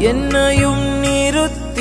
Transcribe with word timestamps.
نتیرت 0.00 0.30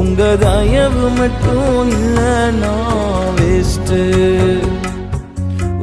உங்க 0.00 0.22
தயவு 0.42 1.06
மட்டும் 1.18 1.90
இல்ல 1.90 2.18
நாவேஸ்ட் 2.60 3.94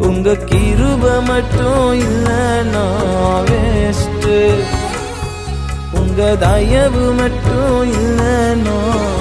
உங்க 0.08 0.36
கிருப 0.50 1.04
மட்டும் 1.28 1.92
இல்ல 2.02 2.28
நாவேஸ்ட் 2.74 4.30
உங்க 5.94 6.22
தயவு 6.46 7.06
மட்டும் 7.14 7.82
இல்ல 7.94 8.22
நான் 8.64 9.21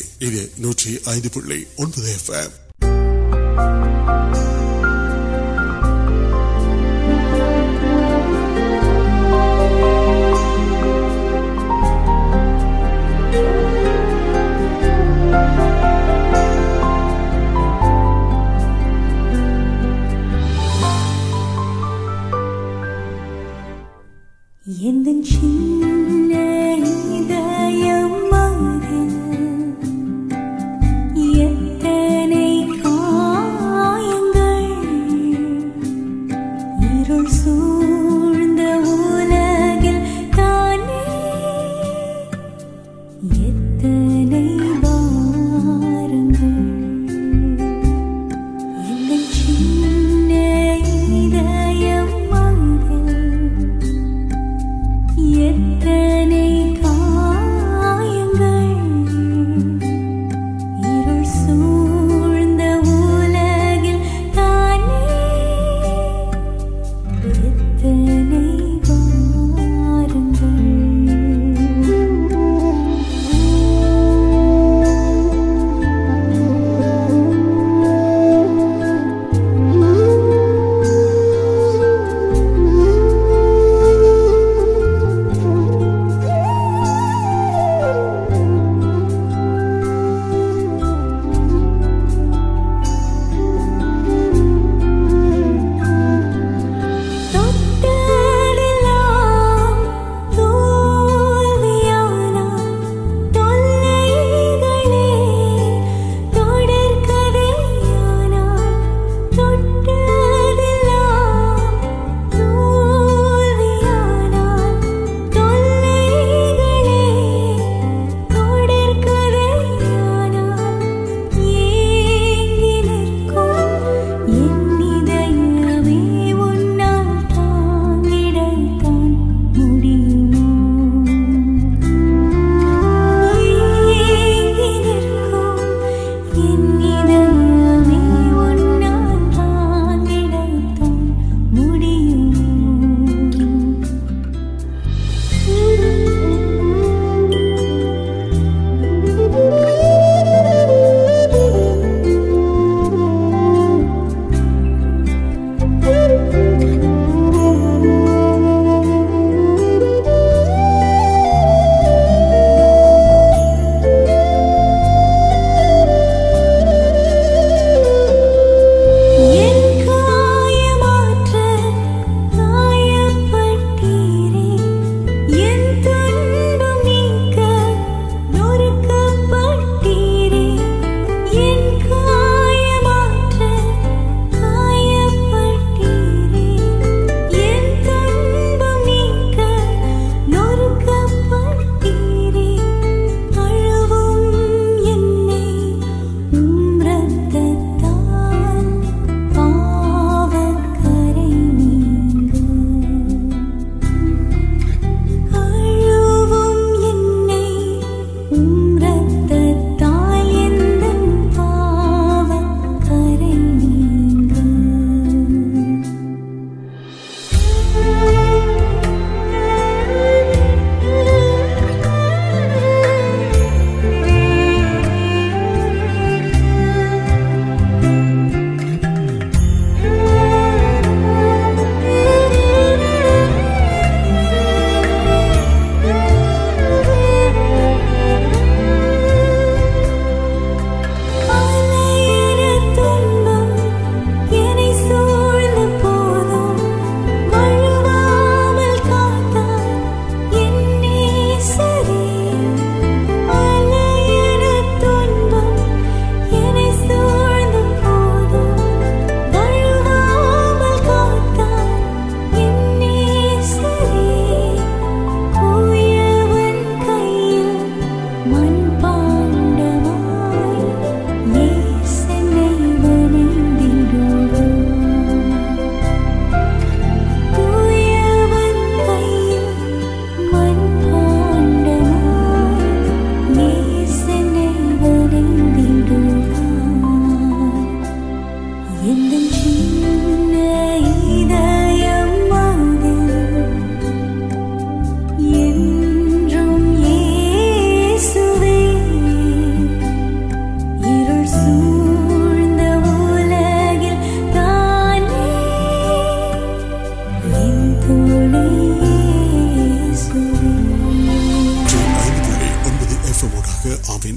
ان 25.08 25.22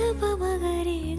باباری 0.20 1.16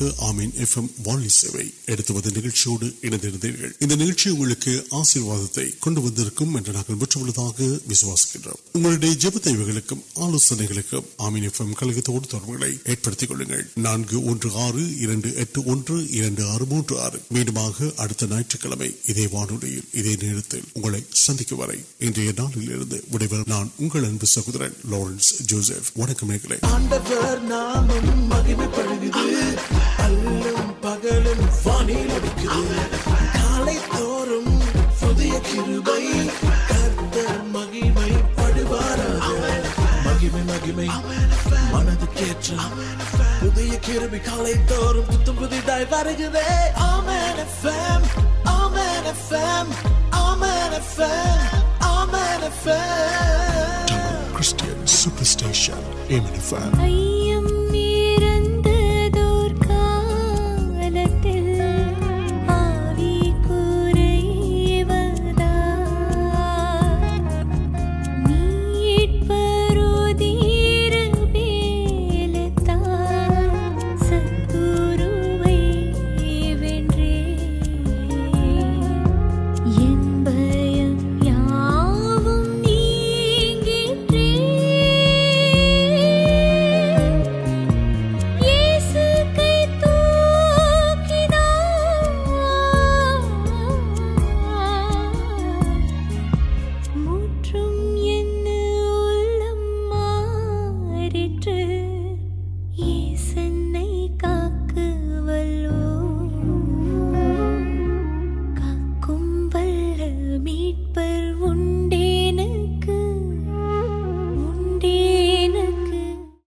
میڈیا 0.00 0.64
کم 1.00 1.02
وانولی 1.04 1.28
سنک 21.14 21.52
سہور 24.28 26.08
கல்லும் 30.06 30.68
பகலும் 30.82 31.44
காலை 33.36 33.76
தோறும் 33.94 34.52
புதிய 35.00 35.34
கிருபை 35.46 36.02
கர்த்த 36.68 37.16
மகிமை 37.54 38.10
படுவாராக 38.36 39.30
மகிமை 40.06 40.42
மகிமை 40.50 40.86
மனது 41.72 42.08
கேற்ற 42.14 42.58
புதிய 43.40 43.72
கிருபி 43.78 44.20
காலை 44.28 44.54
தோறும் 44.70 45.08
புத்து 45.10 45.34
புதிதாய் 45.40 45.88
வருகிறே 45.94 46.46
ஆமேன 46.86 47.48
fame 47.56 48.06
ஆமேன 48.54 49.16
fame 49.24 49.72
ஆமேன 50.22 50.82
fame 50.92 51.44
ஆமேன 51.92 52.52
fame 52.62 53.84
Christian 54.32 54.86
super 54.96 55.32
station 55.34 55.86
ஏமேன 56.10 56.40
fame 56.48 56.78
ஐயம் 56.86 57.50